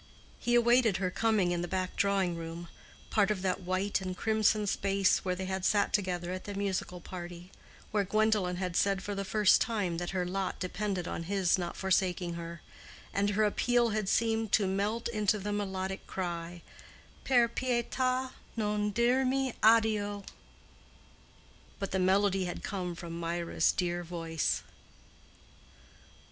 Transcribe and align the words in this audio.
He 0.39 0.55
awaited 0.55 0.97
her 0.97 1.11
coming 1.11 1.51
in 1.51 1.61
the 1.61 1.67
back 1.67 1.95
drawing 1.95 2.35
room—part 2.35 3.29
of 3.29 3.43
that 3.43 3.61
white 3.61 4.01
and 4.01 4.17
crimson 4.17 4.65
space 4.65 5.23
where 5.23 5.35
they 5.35 5.45
had 5.45 5.63
sat 5.63 5.93
together 5.93 6.31
at 6.33 6.45
the 6.45 6.55
musical 6.55 6.99
party, 6.99 7.51
where 7.91 8.03
Gwendolen 8.03 8.55
had 8.55 8.75
said 8.75 9.03
for 9.03 9.13
the 9.13 9.23
first 9.23 9.61
time 9.61 9.97
that 9.99 10.09
her 10.09 10.25
lot 10.25 10.59
depended 10.59 11.07
on 11.07 11.25
his 11.25 11.59
not 11.59 11.77
forsaking 11.77 12.33
her, 12.33 12.63
and 13.13 13.29
her 13.29 13.43
appeal 13.43 13.89
had 13.89 14.09
seemed 14.09 14.51
to 14.53 14.65
melt 14.65 15.07
into 15.07 15.37
the 15.37 15.53
melodic 15.53 16.07
cry—Per 16.07 17.47
pietà 17.49 18.31
non 18.57 18.91
dirmi 18.91 19.53
addio. 19.61 20.25
But 21.77 21.91
the 21.91 21.99
melody 21.99 22.45
had 22.45 22.63
come 22.63 22.95
from 22.95 23.19
Mirah's 23.19 23.71
dear 23.71 24.03
voice. 24.03 24.63